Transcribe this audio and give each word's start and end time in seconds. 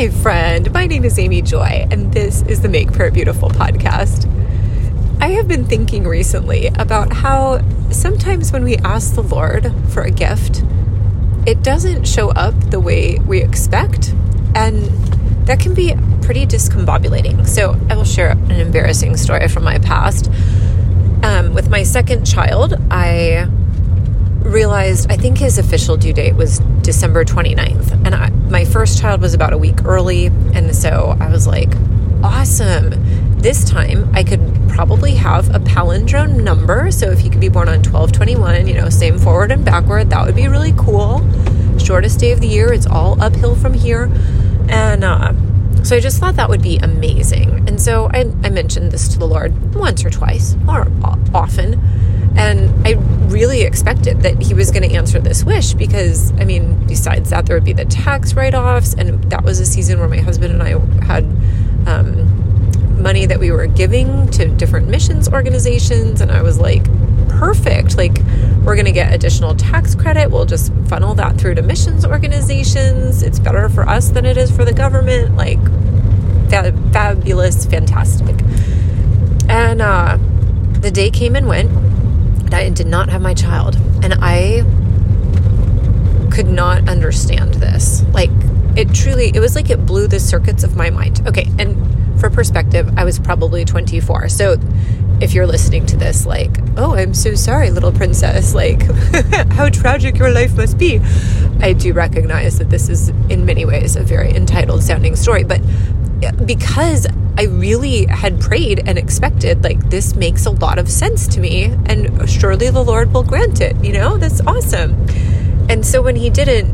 Hi, 0.00 0.08
friend. 0.08 0.72
My 0.72 0.86
name 0.86 1.04
is 1.04 1.18
Amy 1.18 1.42
Joy, 1.42 1.86
and 1.90 2.10
this 2.10 2.40
is 2.44 2.62
the 2.62 2.70
Make 2.70 2.90
Prayer 2.90 3.10
Beautiful 3.10 3.50
podcast. 3.50 4.24
I 5.20 5.28
have 5.32 5.46
been 5.46 5.66
thinking 5.66 6.08
recently 6.08 6.68
about 6.68 7.12
how 7.12 7.60
sometimes 7.90 8.50
when 8.50 8.64
we 8.64 8.78
ask 8.78 9.14
the 9.14 9.22
Lord 9.22 9.70
for 9.90 10.02
a 10.02 10.10
gift, 10.10 10.64
it 11.46 11.62
doesn't 11.62 12.08
show 12.08 12.30
up 12.30 12.54
the 12.70 12.80
way 12.80 13.18
we 13.18 13.42
expect, 13.42 14.14
and 14.54 14.84
that 15.46 15.60
can 15.60 15.74
be 15.74 15.94
pretty 16.22 16.46
discombobulating. 16.46 17.46
So, 17.46 17.78
I 17.90 17.94
will 17.94 18.04
share 18.04 18.30
an 18.30 18.52
embarrassing 18.52 19.18
story 19.18 19.48
from 19.48 19.64
my 19.64 19.80
past. 19.80 20.30
Um, 21.22 21.52
with 21.52 21.68
my 21.68 21.82
second 21.82 22.24
child, 22.24 22.72
I 22.90 23.50
realized 24.42 25.10
I 25.10 25.16
think 25.16 25.38
his 25.38 25.58
official 25.58 25.96
due 25.96 26.12
date 26.12 26.34
was 26.34 26.58
December 26.82 27.24
29th. 27.24 27.92
And 28.04 28.14
I, 28.14 28.30
my 28.50 28.64
first 28.64 29.00
child 29.00 29.20
was 29.20 29.34
about 29.34 29.52
a 29.52 29.58
week 29.58 29.84
early. 29.84 30.26
And 30.26 30.74
so 30.74 31.16
I 31.20 31.28
was 31.28 31.46
like, 31.46 31.72
awesome. 32.22 33.38
This 33.38 33.64
time 33.64 34.10
I 34.14 34.22
could 34.22 34.40
probably 34.68 35.14
have 35.14 35.54
a 35.54 35.58
palindrome 35.58 36.42
number. 36.42 36.90
So 36.90 37.10
if 37.10 37.20
he 37.20 37.30
could 37.30 37.40
be 37.40 37.48
born 37.48 37.68
on 37.68 37.78
1221, 37.78 38.66
you 38.66 38.74
know, 38.74 38.88
same 38.88 39.18
forward 39.18 39.50
and 39.50 39.64
backward, 39.64 40.10
that 40.10 40.26
would 40.26 40.36
be 40.36 40.48
really 40.48 40.74
cool. 40.76 41.20
Shortest 41.78 42.20
day 42.20 42.32
of 42.32 42.40
the 42.40 42.48
year, 42.48 42.72
it's 42.72 42.86
all 42.86 43.20
uphill 43.22 43.54
from 43.54 43.72
here. 43.72 44.10
And 44.68 45.04
uh, 45.04 45.32
so 45.82 45.96
I 45.96 46.00
just 46.00 46.18
thought 46.18 46.36
that 46.36 46.48
would 46.48 46.62
be 46.62 46.76
amazing. 46.78 47.66
And 47.66 47.80
so 47.80 48.08
I, 48.12 48.20
I 48.44 48.50
mentioned 48.50 48.92
this 48.92 49.08
to 49.08 49.18
the 49.18 49.26
Lord 49.26 49.74
once 49.74 50.04
or 50.04 50.10
twice, 50.10 50.56
or 50.68 50.86
often 51.32 51.80
and 52.36 52.86
I 52.86 52.94
really 53.30 53.62
expected 53.62 54.22
that 54.22 54.42
he 54.42 54.54
was 54.54 54.70
going 54.70 54.88
to 54.88 54.94
answer 54.94 55.20
this 55.20 55.44
wish 55.44 55.74
because, 55.74 56.32
I 56.32 56.44
mean, 56.44 56.86
besides 56.86 57.30
that, 57.30 57.46
there 57.46 57.56
would 57.56 57.64
be 57.64 57.72
the 57.72 57.84
tax 57.84 58.34
write 58.34 58.54
offs. 58.54 58.94
And 58.94 59.22
that 59.30 59.44
was 59.44 59.60
a 59.60 59.66
season 59.66 59.98
where 59.98 60.08
my 60.08 60.18
husband 60.18 60.52
and 60.52 60.62
I 60.62 60.78
had 61.04 61.24
um, 61.86 63.02
money 63.02 63.26
that 63.26 63.38
we 63.38 63.50
were 63.50 63.66
giving 63.66 64.28
to 64.30 64.48
different 64.48 64.88
missions 64.88 65.28
organizations. 65.28 66.20
And 66.20 66.30
I 66.30 66.42
was 66.42 66.58
like, 66.58 66.84
perfect. 67.28 67.96
Like, 67.96 68.18
we're 68.64 68.74
going 68.74 68.86
to 68.86 68.92
get 68.92 69.12
additional 69.12 69.54
tax 69.54 69.94
credit. 69.94 70.30
We'll 70.30 70.46
just 70.46 70.72
funnel 70.86 71.14
that 71.14 71.38
through 71.38 71.54
to 71.54 71.62
missions 71.62 72.04
organizations. 72.04 73.22
It's 73.22 73.38
better 73.38 73.68
for 73.68 73.88
us 73.88 74.10
than 74.10 74.26
it 74.26 74.36
is 74.36 74.54
for 74.54 74.64
the 74.64 74.74
government. 74.74 75.36
Like, 75.36 75.62
fab- 76.50 76.92
fabulous, 76.92 77.64
fantastic. 77.64 78.36
And 79.48 79.80
uh, 79.80 80.18
the 80.80 80.90
day 80.90 81.10
came 81.10 81.36
and 81.36 81.46
went 81.46 81.89
I 82.54 82.68
did 82.70 82.86
not 82.86 83.08
have 83.08 83.22
my 83.22 83.34
child. 83.34 83.76
And 84.02 84.14
I 84.20 84.64
could 86.30 86.48
not 86.48 86.88
understand 86.88 87.54
this. 87.54 88.02
Like, 88.12 88.30
it 88.76 88.94
truly, 88.94 89.30
it 89.34 89.40
was 89.40 89.54
like 89.54 89.70
it 89.70 89.84
blew 89.84 90.06
the 90.06 90.20
circuits 90.20 90.62
of 90.64 90.76
my 90.76 90.90
mind. 90.90 91.26
Okay, 91.26 91.46
and 91.58 92.20
for 92.20 92.30
perspective, 92.30 92.92
I 92.96 93.04
was 93.04 93.18
probably 93.18 93.64
24. 93.64 94.28
So 94.28 94.56
if 95.20 95.34
you're 95.34 95.46
listening 95.46 95.86
to 95.86 95.96
this, 95.96 96.24
like, 96.24 96.50
oh, 96.76 96.94
I'm 96.94 97.14
so 97.14 97.34
sorry, 97.34 97.70
little 97.70 97.92
princess, 97.92 98.54
like, 98.62 98.82
how 99.52 99.68
tragic 99.68 100.18
your 100.18 100.30
life 100.30 100.56
must 100.56 100.78
be. 100.78 101.00
I 101.60 101.72
do 101.72 101.92
recognize 101.92 102.58
that 102.58 102.70
this 102.70 102.88
is, 102.88 103.08
in 103.28 103.44
many 103.44 103.64
ways, 103.64 103.96
a 103.96 104.02
very 104.02 104.34
entitled 104.34 104.82
sounding 104.82 105.16
story. 105.16 105.44
But 105.44 105.60
because 106.46 107.06
I 107.40 107.44
really 107.44 108.04
had 108.04 108.38
prayed 108.38 108.86
and 108.86 108.98
expected, 108.98 109.64
like, 109.64 109.88
this 109.88 110.14
makes 110.14 110.44
a 110.44 110.50
lot 110.50 110.78
of 110.78 110.90
sense 110.90 111.26
to 111.28 111.40
me, 111.40 111.74
and 111.86 112.28
surely 112.28 112.68
the 112.68 112.84
Lord 112.84 113.14
will 113.14 113.22
grant 113.22 113.62
it, 113.62 113.82
you 113.82 113.94
know? 113.94 114.18
That's 114.18 114.42
awesome. 114.42 115.06
And 115.70 115.86
so 115.86 116.02
when 116.02 116.16
he 116.16 116.28
didn't, 116.28 116.68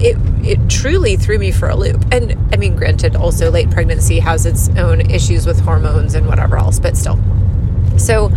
it, 0.00 0.16
it 0.42 0.70
truly 0.70 1.16
threw 1.16 1.38
me 1.38 1.52
for 1.52 1.68
a 1.68 1.76
loop. 1.76 2.02
And 2.10 2.34
I 2.50 2.56
mean, 2.56 2.76
granted, 2.76 3.14
also 3.14 3.50
late 3.50 3.70
pregnancy 3.70 4.20
has 4.20 4.46
its 4.46 4.70
own 4.70 5.02
issues 5.10 5.44
with 5.44 5.60
hormones 5.60 6.14
and 6.14 6.26
whatever 6.26 6.56
else, 6.56 6.78
but 6.78 6.96
still. 6.96 7.20
So, 7.98 8.32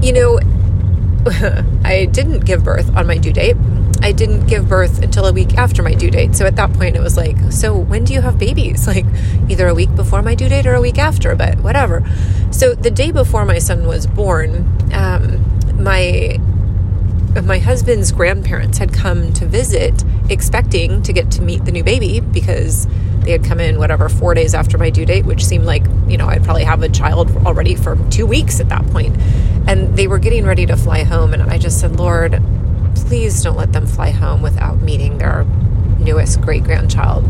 you 0.00 0.14
know, 0.14 0.38
I 1.84 2.08
didn't 2.10 2.46
give 2.46 2.64
birth 2.64 2.96
on 2.96 3.06
my 3.06 3.18
due 3.18 3.34
date. 3.34 3.56
I 4.02 4.12
didn't 4.12 4.46
give 4.46 4.68
birth 4.68 5.02
until 5.02 5.26
a 5.26 5.32
week 5.32 5.54
after 5.56 5.82
my 5.82 5.94
due 5.94 6.10
date. 6.10 6.34
So 6.36 6.46
at 6.46 6.56
that 6.56 6.72
point, 6.74 6.96
it 6.96 7.00
was 7.00 7.16
like, 7.16 7.36
so 7.50 7.76
when 7.76 8.04
do 8.04 8.12
you 8.12 8.20
have 8.20 8.38
babies? 8.38 8.88
Like 8.94 9.06
either 9.48 9.66
a 9.66 9.74
week 9.74 9.92
before 9.96 10.22
my 10.22 10.36
due 10.36 10.48
date 10.48 10.66
or 10.66 10.74
a 10.74 10.80
week 10.80 10.98
after, 10.98 11.34
but 11.34 11.58
whatever. 11.60 12.04
So 12.52 12.74
the 12.74 12.90
day 12.90 13.10
before 13.10 13.44
my 13.44 13.58
son 13.58 13.88
was 13.88 14.06
born, 14.06 14.68
um, 14.92 15.42
my 15.82 16.38
my 17.42 17.58
husband's 17.58 18.12
grandparents 18.12 18.78
had 18.78 18.92
come 18.92 19.32
to 19.32 19.46
visit, 19.46 20.04
expecting 20.30 21.02
to 21.02 21.12
get 21.12 21.32
to 21.32 21.42
meet 21.42 21.64
the 21.64 21.72
new 21.72 21.82
baby 21.82 22.20
because 22.20 22.86
they 23.24 23.32
had 23.32 23.42
come 23.42 23.58
in 23.58 23.78
whatever 23.78 24.08
four 24.08 24.34
days 24.34 24.54
after 24.54 24.78
my 24.78 24.90
due 24.90 25.04
date, 25.04 25.24
which 25.24 25.44
seemed 25.44 25.64
like 25.64 25.84
you 26.06 26.16
know 26.16 26.28
I'd 26.28 26.44
probably 26.44 26.64
have 26.64 26.82
a 26.82 26.88
child 26.88 27.34
already 27.44 27.74
for 27.74 27.96
two 28.10 28.26
weeks 28.26 28.60
at 28.60 28.68
that 28.68 28.86
point, 28.88 29.16
and 29.66 29.96
they 29.96 30.06
were 30.06 30.20
getting 30.20 30.44
ready 30.44 30.66
to 30.66 30.76
fly 30.76 31.02
home, 31.02 31.34
and 31.34 31.42
I 31.42 31.58
just 31.58 31.80
said, 31.80 31.96
Lord 31.96 32.40
please 33.06 33.42
don't 33.42 33.56
let 33.56 33.72
them 33.72 33.86
fly 33.86 34.10
home 34.10 34.42
without 34.42 34.80
meeting 34.80 35.18
their 35.18 35.44
newest 35.98 36.40
great 36.40 36.64
grandchild. 36.64 37.24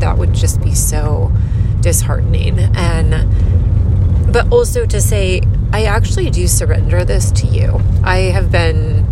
That 0.00 0.18
would 0.18 0.32
just 0.32 0.60
be 0.60 0.74
so 0.74 1.32
disheartening. 1.80 2.58
And, 2.58 4.32
but 4.32 4.50
also 4.52 4.86
to 4.86 5.00
say, 5.00 5.42
I 5.72 5.84
actually 5.84 6.30
do 6.30 6.46
surrender 6.48 7.04
this 7.04 7.30
to 7.32 7.46
you. 7.46 7.80
I 8.02 8.18
have 8.32 8.50
been 8.50 9.06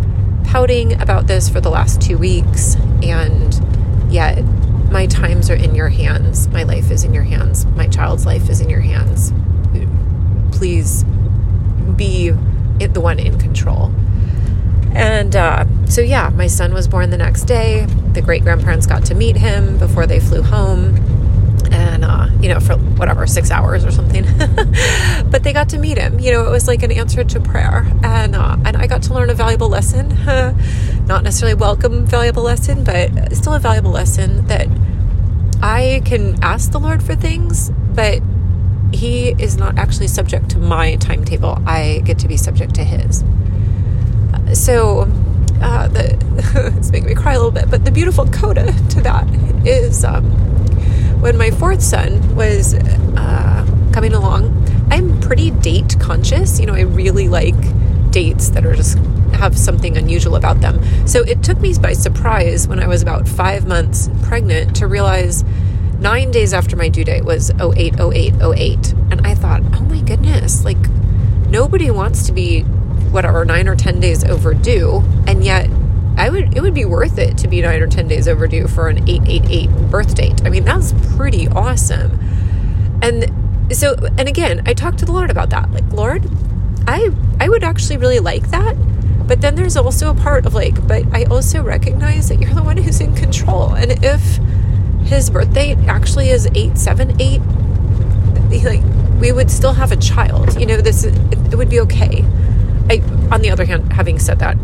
pouting 0.45 0.99
about 1.01 1.27
this 1.27 1.47
for 1.47 1.61
the 1.61 1.69
last 1.69 2.01
two 2.01 2.17
weeks, 2.17 2.75
and 3.03 4.11
yet 4.11 4.43
my 4.91 5.05
times 5.05 5.49
are 5.49 5.55
in 5.55 5.75
your 5.75 5.89
hands. 5.89 6.47
My 6.49 6.63
life 6.63 6.91
is 6.91 7.03
in 7.03 7.13
your 7.13 7.23
hands. 7.23 7.65
My 7.67 7.87
child's 7.87 8.25
life 8.25 8.49
is 8.49 8.59
in 8.59 8.69
your 8.69 8.81
hands. 8.81 9.31
Please 10.57 11.03
be 11.95 12.31
the 12.79 12.99
one 13.01 13.19
in 13.19 13.37
control. 13.39 13.93
And 14.93 15.35
uh, 15.35 15.65
so, 15.85 16.01
yeah, 16.01 16.29
my 16.29 16.47
son 16.47 16.73
was 16.73 16.87
born 16.87 17.09
the 17.09 17.17
next 17.17 17.43
day. 17.43 17.85
The 18.13 18.21
great 18.21 18.43
grandparents 18.43 18.85
got 18.85 19.05
to 19.05 19.15
meet 19.15 19.37
him 19.37 19.77
before 19.77 20.05
they 20.05 20.19
flew 20.19 20.41
home. 20.41 20.95
And, 21.71 22.03
uh, 22.03 22.29
you 22.41 22.49
know, 22.49 22.59
for 22.59 22.75
whatever, 22.77 23.27
six 23.27 23.51
hours 23.51 23.85
or 23.85 23.91
something. 23.91 24.23
but 25.29 25.43
they 25.43 25.53
got 25.53 25.69
to 25.69 25.77
meet 25.77 25.97
him. 25.97 26.19
You 26.19 26.31
know, 26.31 26.47
it 26.47 26.49
was 26.49 26.67
like 26.67 26.81
an 26.83 26.91
answer 26.91 27.23
to 27.23 27.39
prayer. 27.39 27.85
And, 28.03 28.35
uh, 28.35 28.57
and 28.65 28.75
I 28.75 28.87
got 28.87 29.03
to 29.03 29.13
learn 29.13 29.29
a 29.29 29.35
valuable 29.35 29.69
lesson. 29.69 30.09
Not 31.05 31.23
necessarily 31.23 31.55
welcome 31.55 32.05
valuable 32.05 32.43
lesson, 32.43 32.83
but 32.83 33.35
still 33.35 33.53
a 33.53 33.59
valuable 33.59 33.91
lesson 33.91 34.47
that 34.47 34.67
I 35.61 36.01
can 36.05 36.41
ask 36.41 36.71
the 36.71 36.79
Lord 36.79 37.03
for 37.03 37.15
things, 37.15 37.69
but 37.69 38.21
He 38.93 39.29
is 39.37 39.57
not 39.57 39.77
actually 39.77 40.07
subject 40.07 40.49
to 40.51 40.57
my 40.57 40.95
timetable. 40.95 41.61
I 41.65 42.01
get 42.05 42.17
to 42.19 42.27
be 42.27 42.37
subject 42.37 42.75
to 42.75 42.83
His 42.83 43.23
so 44.53 45.01
uh, 45.61 45.87
the, 45.89 46.73
it's 46.77 46.91
making 46.91 47.09
me 47.09 47.15
cry 47.15 47.33
a 47.33 47.37
little 47.37 47.51
bit, 47.51 47.69
but 47.69 47.85
the 47.85 47.91
beautiful 47.91 48.25
coda 48.27 48.65
to 48.89 49.01
that 49.01 49.27
is 49.65 50.03
um, 50.03 50.25
when 51.21 51.37
my 51.37 51.51
fourth 51.51 51.81
son 51.81 52.35
was 52.35 52.73
uh, 52.73 53.65
coming 53.93 54.13
along, 54.13 54.55
I'm 54.89 55.19
pretty 55.19 55.51
date 55.51 55.97
conscious. 55.99 56.59
You 56.59 56.65
know, 56.65 56.73
I 56.73 56.81
really 56.81 57.27
like 57.27 57.55
dates 58.11 58.49
that 58.49 58.65
are 58.65 58.75
just 58.75 58.97
have 59.33 59.57
something 59.57 59.97
unusual 59.97 60.35
about 60.35 60.61
them. 60.61 61.07
So 61.07 61.21
it 61.23 61.43
took 61.43 61.59
me 61.59 61.73
by 61.77 61.93
surprise 61.93 62.67
when 62.67 62.79
I 62.79 62.87
was 62.87 63.01
about 63.01 63.27
five 63.27 63.67
months 63.67 64.09
pregnant 64.23 64.75
to 64.77 64.87
realize 64.87 65.43
nine 65.99 66.31
days 66.31 66.53
after 66.53 66.75
my 66.75 66.89
due 66.89 67.03
date 67.03 67.23
was 67.23 67.51
08, 67.59 67.99
08, 67.99 68.33
08. 68.41 68.93
And 69.11 69.25
I 69.25 69.35
thought, 69.35 69.61
oh 69.75 69.81
my 69.83 70.01
goodness, 70.01 70.63
like 70.65 70.89
nobody 71.49 71.91
wants 71.91 72.25
to 72.27 72.31
be 72.31 72.65
whatever 73.11 73.45
nine 73.45 73.67
or 73.67 73.75
ten 73.75 73.99
days 73.99 74.23
overdue, 74.23 75.03
and 75.27 75.43
yet 75.43 75.69
I 76.17 76.29
would 76.29 76.55
it 76.55 76.61
would 76.61 76.73
be 76.73 76.85
worth 76.85 77.17
it 77.17 77.37
to 77.39 77.47
be 77.47 77.61
nine 77.61 77.81
or 77.81 77.87
ten 77.87 78.07
days 78.07 78.27
overdue 78.27 78.67
for 78.67 78.89
an 78.89 79.07
eight 79.09 79.23
eight 79.25 79.45
eight 79.49 79.69
birth 79.89 80.15
date. 80.15 80.45
I 80.45 80.49
mean 80.49 80.65
that's 80.65 80.93
pretty 81.15 81.47
awesome. 81.47 82.19
And 83.01 83.31
so 83.73 83.95
and 84.17 84.27
again, 84.27 84.63
I 84.65 84.73
talked 84.73 84.99
to 84.99 85.05
the 85.05 85.11
Lord 85.11 85.29
about 85.29 85.49
that. 85.51 85.71
Like 85.71 85.89
Lord, 85.93 86.29
I 86.87 87.09
I 87.39 87.49
would 87.49 87.63
actually 87.63 87.97
really 87.97 88.19
like 88.19 88.49
that. 88.49 88.75
But 89.27 89.41
then 89.41 89.53
there's 89.55 89.77
also 89.77 90.09
a 90.09 90.15
part 90.15 90.47
of 90.47 90.55
like, 90.55 90.87
but 90.87 91.03
I 91.13 91.23
also 91.25 91.61
recognize 91.61 92.29
that 92.29 92.41
you're 92.41 92.53
the 92.53 92.63
one 92.63 92.77
who's 92.77 92.99
in 92.99 93.15
control. 93.15 93.73
And 93.75 94.03
if 94.03 94.39
his 95.07 95.29
birth 95.29 95.53
date 95.53 95.77
actually 95.87 96.29
is 96.29 96.47
eight 96.55 96.77
seven 96.77 97.19
eight, 97.21 97.41
like 98.63 98.83
we 99.21 99.31
would 99.31 99.51
still 99.51 99.73
have 99.73 99.91
a 99.91 99.97
child. 99.97 100.59
You 100.59 100.65
know, 100.65 100.77
this 100.81 101.05
it 101.05 101.55
would 101.55 101.69
be 101.69 101.79
okay. 101.81 102.25
I, 102.89 103.01
on 103.31 103.41
the 103.41 103.51
other 103.51 103.65
hand, 103.65 103.93
having 103.93 104.19
said 104.19 104.39
that, 104.39 104.57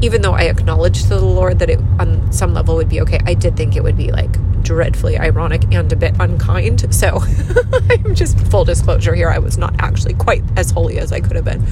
even 0.00 0.22
though 0.22 0.32
I 0.32 0.42
acknowledged 0.42 1.02
to 1.02 1.08
the 1.08 1.24
Lord 1.24 1.58
that 1.58 1.68
it 1.70 1.80
on 1.98 2.32
some 2.32 2.54
level 2.54 2.76
would 2.76 2.88
be 2.88 3.00
okay, 3.02 3.20
I 3.26 3.34
did 3.34 3.56
think 3.56 3.76
it 3.76 3.82
would 3.82 3.96
be 3.96 4.12
like 4.12 4.30
dreadfully 4.62 5.18
ironic 5.18 5.64
and 5.72 5.92
a 5.92 5.96
bit 5.96 6.14
unkind. 6.20 6.94
So 6.94 7.20
I'm 7.90 8.14
just 8.14 8.38
full 8.48 8.64
disclosure 8.64 9.14
here. 9.14 9.28
I 9.28 9.38
was 9.38 9.58
not 9.58 9.74
actually 9.80 10.14
quite 10.14 10.42
as 10.56 10.70
holy 10.70 10.98
as 10.98 11.12
I 11.12 11.20
could 11.20 11.36
have 11.36 11.44
been. 11.44 11.66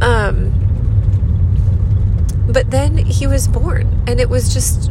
Um, 0.00 0.54
but 2.50 2.70
then 2.70 2.96
he 2.96 3.26
was 3.26 3.46
born, 3.48 4.02
and 4.06 4.20
it 4.20 4.28
was 4.28 4.52
just 4.52 4.90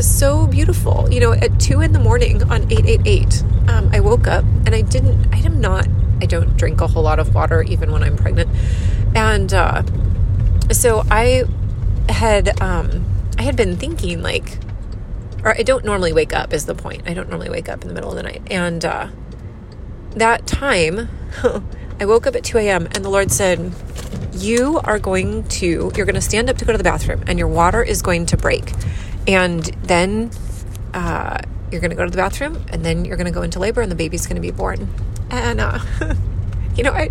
so 0.00 0.46
beautiful. 0.46 1.10
You 1.10 1.20
know, 1.20 1.32
at 1.32 1.58
two 1.58 1.80
in 1.80 1.92
the 1.92 1.98
morning 1.98 2.42
on 2.44 2.70
888, 2.70 3.42
um, 3.68 3.90
I 3.92 4.00
woke 4.00 4.26
up 4.26 4.44
and 4.66 4.74
I 4.74 4.82
didn't, 4.82 5.34
I 5.34 5.38
am 5.38 5.60
not, 5.60 5.86
I 6.20 6.26
don't 6.26 6.56
drink 6.56 6.80
a 6.80 6.86
whole 6.86 7.02
lot 7.02 7.18
of 7.18 7.34
water 7.34 7.62
even 7.62 7.92
when 7.92 8.02
I'm 8.02 8.16
pregnant. 8.16 8.50
And 9.14 9.52
uh, 9.52 9.82
so 10.72 11.04
I 11.10 11.44
had, 12.08 12.60
um, 12.60 13.04
I 13.38 13.42
had 13.42 13.56
been 13.56 13.76
thinking 13.76 14.22
like, 14.22 14.58
or 15.44 15.56
I 15.56 15.62
don't 15.62 15.84
normally 15.84 16.12
wake 16.12 16.32
up 16.32 16.52
is 16.52 16.66
the 16.66 16.74
point. 16.74 17.02
I 17.06 17.14
don't 17.14 17.28
normally 17.28 17.50
wake 17.50 17.68
up 17.68 17.82
in 17.82 17.88
the 17.88 17.94
middle 17.94 18.10
of 18.10 18.16
the 18.16 18.22
night. 18.22 18.42
And 18.50 18.84
uh, 18.84 19.08
that 20.10 20.46
time, 20.46 21.08
I 22.00 22.04
woke 22.04 22.26
up 22.26 22.34
at 22.34 22.44
2 22.44 22.58
a.m. 22.58 22.86
and 22.94 23.04
the 23.04 23.08
Lord 23.08 23.30
said, 23.30 23.72
You 24.32 24.80
are 24.84 24.98
going 24.98 25.44
to, 25.48 25.92
you're 25.94 26.06
going 26.06 26.14
to 26.14 26.20
stand 26.20 26.50
up 26.50 26.58
to 26.58 26.64
go 26.64 26.72
to 26.72 26.78
the 26.78 26.84
bathroom 26.84 27.22
and 27.26 27.38
your 27.38 27.48
water 27.48 27.82
is 27.82 28.02
going 28.02 28.26
to 28.26 28.36
break. 28.36 28.72
And 29.28 29.62
then 29.84 30.30
uh, 30.94 31.38
you're 31.70 31.80
going 31.80 31.90
to 31.90 31.96
go 31.96 32.04
to 32.04 32.10
the 32.10 32.16
bathroom 32.16 32.64
and 32.68 32.84
then 32.84 33.04
you're 33.04 33.16
going 33.16 33.26
to 33.26 33.32
go 33.32 33.42
into 33.42 33.58
labor 33.58 33.80
and 33.80 33.90
the 33.90 33.96
baby's 33.96 34.26
going 34.26 34.36
to 34.36 34.42
be 34.42 34.50
born. 34.50 34.88
And, 35.30 35.60
uh, 35.60 35.80
you 36.76 36.82
know, 36.82 36.92
I. 36.92 37.10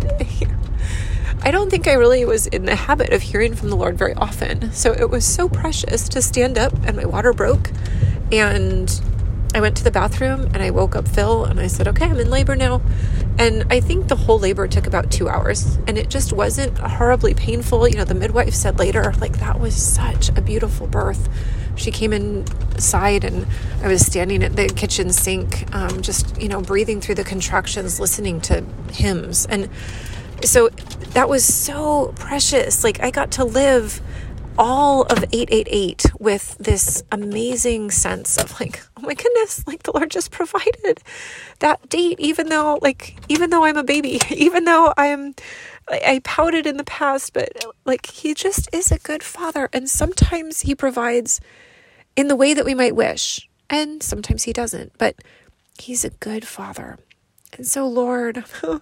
I 1.42 1.52
don't 1.52 1.70
think 1.70 1.86
I 1.86 1.92
really 1.92 2.24
was 2.24 2.48
in 2.48 2.64
the 2.64 2.74
habit 2.74 3.12
of 3.12 3.22
hearing 3.22 3.54
from 3.54 3.70
the 3.70 3.76
Lord 3.76 3.96
very 3.96 4.14
often. 4.14 4.72
So 4.72 4.90
it 4.92 5.10
was 5.10 5.24
so 5.24 5.48
precious 5.48 6.08
to 6.08 6.20
stand 6.20 6.58
up 6.58 6.72
and 6.84 6.96
my 6.96 7.04
water 7.04 7.32
broke. 7.32 7.70
And 8.32 8.90
I 9.54 9.60
went 9.60 9.76
to 9.76 9.84
the 9.84 9.90
bathroom 9.90 10.46
and 10.52 10.58
I 10.58 10.70
woke 10.70 10.96
up 10.96 11.06
Phil 11.06 11.44
and 11.44 11.60
I 11.60 11.66
said, 11.68 11.86
okay, 11.88 12.06
I'm 12.06 12.18
in 12.18 12.30
labor 12.30 12.56
now. 12.56 12.82
And 13.38 13.64
I 13.70 13.80
think 13.80 14.08
the 14.08 14.16
whole 14.16 14.38
labor 14.38 14.66
took 14.66 14.86
about 14.86 15.10
two 15.10 15.28
hours 15.28 15.78
and 15.86 15.96
it 15.96 16.10
just 16.10 16.32
wasn't 16.32 16.78
horribly 16.78 17.32
painful. 17.32 17.86
You 17.86 17.98
know, 17.98 18.04
the 18.04 18.14
midwife 18.14 18.54
said 18.54 18.78
later, 18.78 19.14
like, 19.20 19.38
that 19.38 19.60
was 19.60 19.74
such 19.76 20.30
a 20.30 20.42
beautiful 20.42 20.86
birth. 20.86 21.28
She 21.76 21.90
came 21.90 22.12
inside 22.12 23.24
and 23.24 23.46
I 23.82 23.88
was 23.88 24.04
standing 24.04 24.42
at 24.42 24.56
the 24.56 24.66
kitchen 24.68 25.12
sink, 25.12 25.72
um, 25.74 26.02
just, 26.02 26.40
you 26.40 26.48
know, 26.48 26.60
breathing 26.60 27.00
through 27.00 27.16
the 27.16 27.24
contractions, 27.24 28.00
listening 28.00 28.40
to 28.42 28.64
hymns. 28.92 29.46
And 29.46 29.68
so 30.42 30.68
that 31.10 31.28
was 31.28 31.44
so 31.44 32.12
precious. 32.16 32.82
Like, 32.82 33.00
I 33.00 33.10
got 33.10 33.30
to 33.32 33.44
live 33.44 34.00
all 34.58 35.02
of 35.02 35.24
888 35.32 36.06
with 36.18 36.56
this 36.58 37.04
amazing 37.12 37.90
sense 37.90 38.38
of 38.38 38.58
like 38.58 38.82
oh 38.96 39.02
my 39.02 39.12
goodness 39.12 39.66
like 39.66 39.82
the 39.82 39.92
lord 39.92 40.10
just 40.10 40.30
provided 40.30 41.00
that 41.58 41.86
date 41.90 42.18
even 42.18 42.48
though 42.48 42.78
like 42.80 43.18
even 43.28 43.50
though 43.50 43.64
i'm 43.64 43.76
a 43.76 43.84
baby 43.84 44.18
even 44.30 44.64
though 44.64 44.94
i'm 44.96 45.34
i 45.88 46.20
pouted 46.24 46.66
in 46.66 46.76
the 46.76 46.84
past 46.84 47.32
but 47.32 47.50
like 47.84 48.06
he 48.06 48.34
just 48.34 48.68
is 48.72 48.90
a 48.90 48.98
good 48.98 49.22
father 49.22 49.68
and 49.72 49.88
sometimes 49.88 50.60
he 50.60 50.74
provides 50.74 51.40
in 52.16 52.28
the 52.28 52.36
way 52.36 52.54
that 52.54 52.64
we 52.64 52.74
might 52.74 52.96
wish 52.96 53.48
and 53.70 54.02
sometimes 54.02 54.44
he 54.44 54.52
doesn't 54.52 54.92
but 54.98 55.16
he's 55.78 56.04
a 56.04 56.10
good 56.10 56.46
father 56.46 56.98
and 57.56 57.66
so 57.66 57.86
lord 57.86 58.44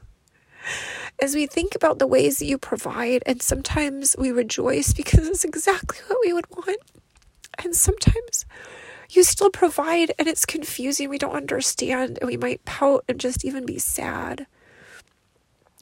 as 1.21 1.35
we 1.35 1.47
think 1.47 1.75
about 1.75 1.99
the 1.99 2.07
ways 2.07 2.39
that 2.39 2.47
you 2.47 2.59
provide, 2.59 3.23
and 3.27 3.41
sometimes 3.43 4.17
we 4.19 4.33
rejoice 4.33 4.93
because 4.93 5.29
it's 5.29 5.45
exactly 5.45 5.99
what 6.07 6.19
we 6.25 6.33
would 6.33 6.49
want. 6.51 6.81
And 7.63 7.75
sometimes 7.75 8.47
you 9.11 9.23
still 9.23 9.51
provide 9.51 10.13
and 10.19 10.27
it's 10.27 10.45
confusing, 10.45 11.09
we 11.09 11.19
don't 11.19 11.37
understand, 11.37 12.19
and 12.21 12.29
we 12.29 12.37
might 12.37 12.65
pout 12.65 13.05
and 13.09 13.21
just 13.21 13.45
even 13.45 13.65
be 13.65 13.79
sad. 13.79 14.47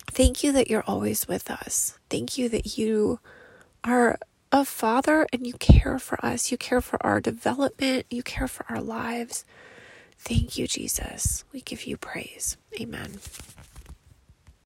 Thank 0.06 0.44
you 0.44 0.52
that 0.52 0.68
you're 0.68 0.84
always 0.86 1.26
with 1.26 1.50
us. 1.50 1.98
Thank 2.10 2.36
you 2.36 2.48
that 2.50 2.76
you 2.76 3.20
are 3.84 4.18
a 4.50 4.64
father 4.64 5.26
and 5.32 5.46
you 5.46 5.54
care 5.54 5.98
for 5.98 6.22
us. 6.24 6.52
You 6.52 6.58
care 6.58 6.80
for 6.80 7.04
our 7.04 7.20
development, 7.20 8.06
you 8.10 8.22
care 8.22 8.48
for 8.48 8.66
our 8.68 8.80
lives. 8.80 9.44
Thank 10.18 10.58
you, 10.58 10.66
Jesus. 10.66 11.44
We 11.52 11.62
give 11.62 11.84
you 11.84 11.96
praise. 11.96 12.56
Amen. 12.80 13.18